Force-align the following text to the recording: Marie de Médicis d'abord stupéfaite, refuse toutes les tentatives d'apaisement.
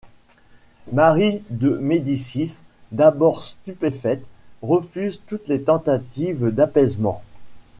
Marie 0.91 1.43
de 1.51 1.77
Médicis 1.77 2.63
d'abord 2.91 3.43
stupéfaite, 3.43 4.25
refuse 4.63 5.21
toutes 5.27 5.47
les 5.47 5.61
tentatives 5.61 6.49
d'apaisement. 6.49 7.21